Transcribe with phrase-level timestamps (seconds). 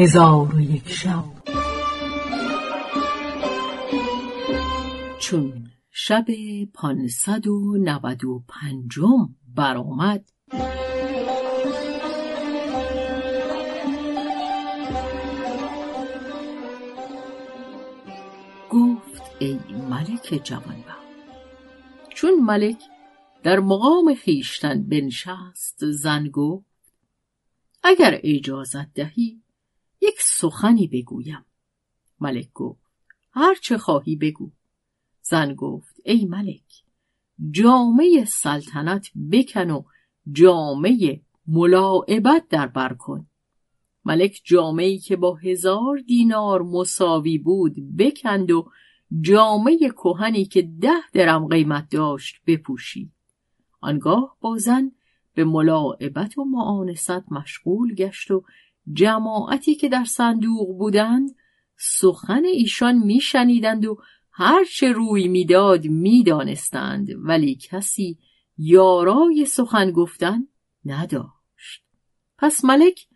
[0.00, 1.24] هزار و یک شب.
[5.18, 6.26] چون شب
[6.74, 10.30] پانصد و نود و پنجم برآمد
[18.70, 19.58] گفت ای
[19.90, 21.08] ملک جوانبخت
[22.14, 22.82] چون ملک
[23.42, 26.66] در مقام خیشتن بنشست زن گفت
[27.82, 29.42] اگر اجازت دهی
[30.00, 31.44] یک سخنی بگویم.
[32.20, 32.90] ملک گفت
[33.32, 34.50] هر چه خواهی بگو.
[35.22, 36.84] زن گفت ای ملک
[37.50, 39.82] جامعه سلطنت بکن و
[40.32, 43.26] جامعه ملاعبت در بر کن.
[44.04, 48.70] ملک جامعی که با هزار دینار مساوی بود بکند و
[49.20, 53.12] جامعه کهنی که ده درم قیمت داشت بپوشید.
[53.80, 54.92] آنگاه با زن
[55.34, 58.44] به ملاعبت و معانست مشغول گشت و
[58.92, 61.30] جماعتی که در صندوق بودند
[61.76, 63.98] سخن ایشان میشنیدند و
[64.30, 68.18] هرچه روی می‌داد می‌دانستند ولی کسی
[68.58, 70.48] یارای سخن گفتن
[70.84, 71.84] نداشت.
[72.38, 73.06] پس ملک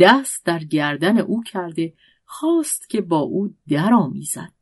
[0.00, 4.52] دست در گردن او کرده خواست که با او درآمیزد.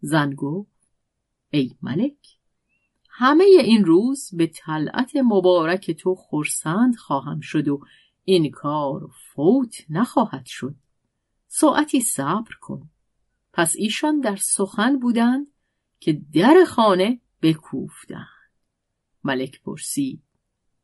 [0.00, 0.88] زن گفت
[1.50, 2.36] ای ملک
[3.10, 7.80] همه این روز به طلعت مبارک تو خرسند خواهم شد و
[8.28, 10.74] این کار فوت نخواهد شد.
[11.46, 12.90] ساعتی صبر کن.
[13.52, 15.46] پس ایشان در سخن بودند
[16.00, 18.26] که در خانه بکوفتند.
[19.24, 20.22] ملک پرسید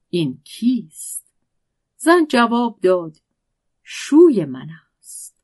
[0.09, 1.27] این کیست؟
[1.97, 3.17] زن جواب داد
[3.83, 5.37] شوی من است.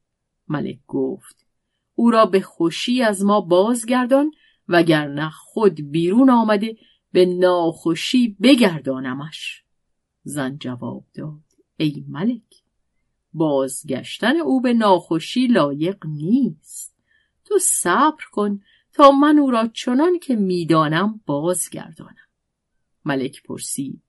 [0.49, 1.47] ملک گفت
[1.95, 4.31] او را به خوشی از ما بازگردان
[4.69, 6.77] وگرنه خود بیرون آمده
[7.13, 9.65] به ناخوشی بگردانمش.
[10.23, 11.48] زن جواب داد
[11.81, 12.63] ای ملک
[13.33, 16.97] بازگشتن او به ناخوشی لایق نیست.
[17.45, 18.61] تو صبر کن
[18.93, 22.29] تا من او را چنان که می‌دانم بازگردانم.
[23.05, 24.03] ملک پرسید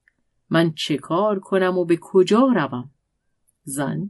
[0.50, 2.91] من چه کار کنم و به کجا روم؟
[3.63, 4.09] زن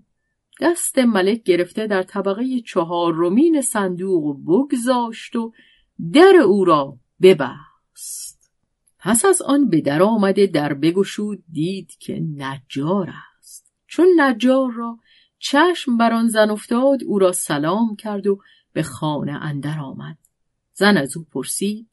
[0.62, 5.54] دست ملک گرفته در طبقه چهارمین صندوق بگذاشت و
[6.14, 8.52] در او را ببست.
[9.00, 13.14] پس از آن به در آمده در بگشود دید که نجار
[13.90, 14.98] چون نجار را
[15.40, 18.40] چشم بر آن زن افتاد او را سلام کرد و
[18.74, 20.18] به خانه اندر آمد
[20.74, 21.90] زن از او پرسید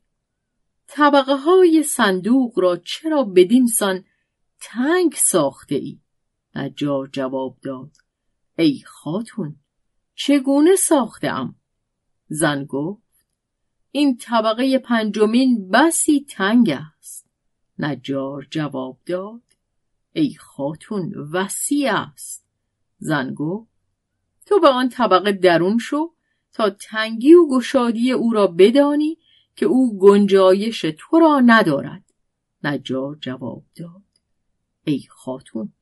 [0.86, 4.04] طبقه های صندوق را چرا بدین سان
[4.60, 6.00] تنگ ساخته ای؟
[6.54, 7.90] نجار جواب داد
[8.58, 9.56] ای خاتون
[10.14, 11.56] چگونه ساخته ام؟
[12.28, 13.26] زن گفت
[13.90, 17.26] این طبقه پنجمین بسی تنگ است
[17.78, 19.45] نجار جواب داد
[20.16, 22.46] ای خاتون وسیع است.
[22.98, 23.70] زن گفت
[24.46, 26.12] تو به آن طبقه درون شو
[26.52, 29.18] تا تنگی و گشادی او را بدانی
[29.56, 32.04] که او گنجایش تو را ندارد.
[32.64, 34.02] نجار جواب داد.
[34.84, 35.72] ای خاتون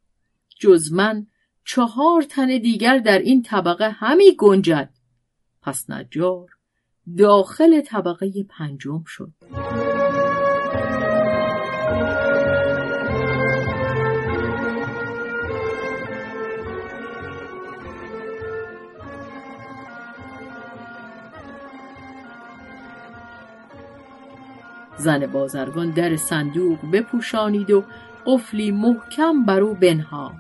[0.61, 1.27] جز من
[1.65, 4.94] چهار تن دیگر در این طبقه همی گنجد.
[5.62, 6.49] پس نجار
[7.19, 9.33] داخل طبقه پنجم شد.
[24.99, 27.84] زن بازرگان در صندوق بپوشانید و
[28.27, 30.34] قفلی محکم بر او بنهاد.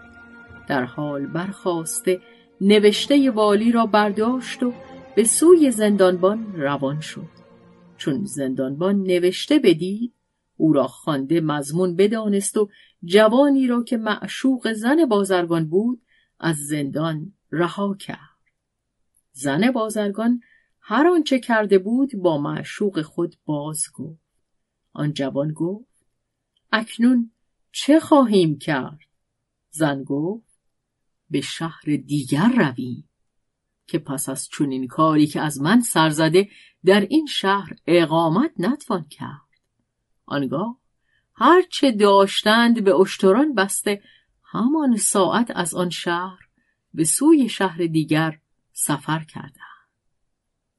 [0.68, 2.20] در حال برخواسته
[2.60, 4.72] نوشته والی را برداشت و
[5.16, 7.28] به سوی زندانبان روان شد.
[7.96, 10.12] چون زندانبان نوشته بدید
[10.56, 12.68] او را خوانده مضمون بدانست و
[13.04, 16.02] جوانی را که معشوق زن بازرگان بود
[16.40, 18.18] از زندان رها کرد.
[19.32, 20.40] زن بازرگان
[20.80, 24.23] هر آنچه کرده بود با معشوق خود باز گفت.
[24.94, 25.94] آن جوان گفت
[26.72, 27.30] اکنون
[27.72, 28.98] چه خواهیم کرد؟
[29.70, 30.54] زن گفت
[31.30, 33.08] به شهر دیگر رویم
[33.86, 36.48] که پس از چنین کاری که از من سر زده
[36.84, 39.40] در این شهر اقامت نتوان کرد.
[40.26, 40.78] آنگاه
[41.34, 44.02] هر چه داشتند به اشتران بسته
[44.42, 46.48] همان ساعت از آن شهر
[46.94, 48.40] به سوی شهر دیگر
[48.72, 49.90] سفر کردند.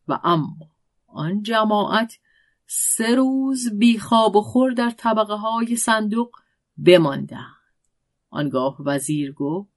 [0.07, 0.57] و اما
[1.07, 2.19] آن جماعت
[2.67, 6.31] سه روز بیخواب و خور در طبقه های صندوق
[6.85, 7.55] بماندند.
[8.29, 9.69] آنگاه وزیر گفت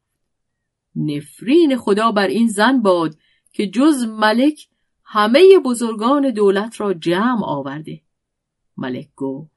[0.96, 3.16] نفرین خدا بر این زن باد
[3.52, 4.68] که جز ملک
[5.04, 8.02] همه بزرگان دولت را جمع آورده.
[8.76, 9.50] ملک گفت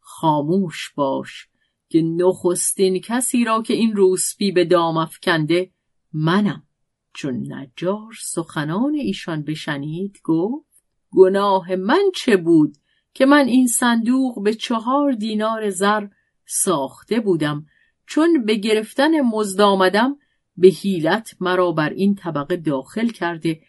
[0.00, 1.48] خاموش باش
[1.88, 5.70] که نخستین کسی را که این روسپی به دام افکنده
[6.12, 6.62] منم.
[7.14, 10.73] چون نجار سخنان ایشان بشنید گفت
[11.14, 12.76] گناه من چه بود
[13.14, 16.06] که من این صندوق به چهار دینار زر
[16.46, 17.66] ساخته بودم؟
[18.06, 20.16] چون به گرفتن مزد آمدم
[20.56, 23.60] به حیلت مرا بر این طبقه داخل کرده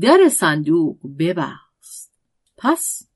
[0.00, 2.12] در صندوق ببست.
[2.58, 3.08] پس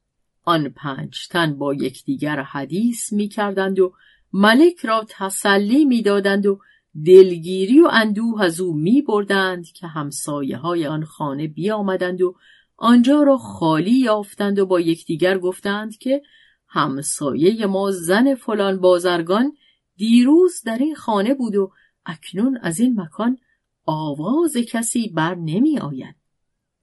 [0.45, 3.95] آن پنج تن با یکدیگر حدیث می کردند و
[4.33, 6.61] ملک را تسلی می دادند و
[7.07, 12.37] دلگیری و اندوه از او می بردند که همسایه های آن خانه بیامدند و
[12.77, 16.23] آنجا را خالی یافتند و با یکدیگر گفتند که
[16.69, 19.53] همسایه ما زن فلان بازرگان
[19.97, 21.73] دیروز در این خانه بود و
[22.07, 23.39] اکنون از این مکان
[23.87, 26.17] آواز کسی بر نمی آید.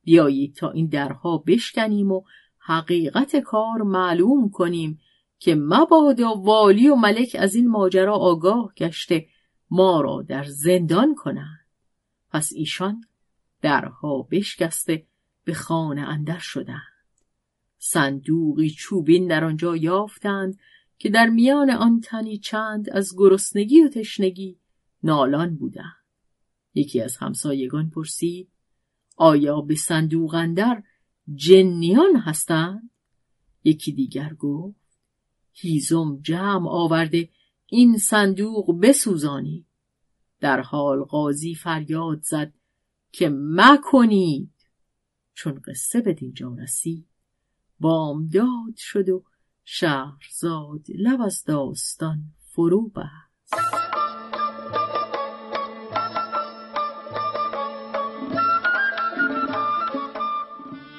[0.03, 2.21] بیایید تا این درها بشکنیم و
[2.59, 4.99] حقیقت کار معلوم کنیم
[5.39, 9.27] که مبادا والی و ملک از این ماجرا آگاه گشته
[9.71, 11.67] ما را در زندان کنند.
[12.29, 13.03] پس ایشان
[13.61, 15.05] درها بشکسته
[15.43, 16.81] به خانه اندر شدند.
[17.77, 20.59] صندوقی چوبین در آنجا یافتند
[20.97, 24.59] که در میان آن تنی چند از گرسنگی و تشنگی
[25.03, 26.05] نالان بودند.
[26.73, 28.49] یکی از همسایگان پرسید
[29.17, 30.83] آیا به صندوق اندر
[31.33, 32.89] جنیان هستند؟
[33.63, 34.99] یکی دیگر گفت
[35.51, 37.29] هیزم جمع آورده
[37.65, 39.65] این صندوق بسوزانی
[40.39, 42.53] در حال قاضی فریاد زد
[43.11, 44.50] که مکنید
[45.33, 47.07] چون قصه به دینجا رسید
[47.79, 49.23] بامداد شد و
[49.63, 53.81] شهرزاد لب از داستان فرو بست.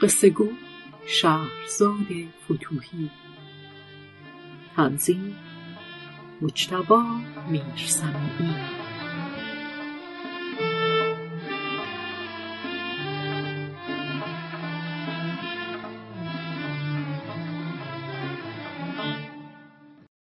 [0.02, 0.48] قصه گو
[1.06, 2.06] شهرزاد
[2.44, 3.10] فتوهی
[4.76, 5.36] تنظیم
[6.42, 7.02] مجتبا
[7.50, 8.56] میرسمی